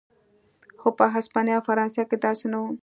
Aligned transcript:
خو 0.79 0.89
په 0.97 1.05
هسپانیا 1.15 1.55
او 1.57 1.65
فرانسه 1.67 2.03
کې 2.09 2.17
داسې 2.25 2.45
نه 2.53 2.57
و. 2.61 2.65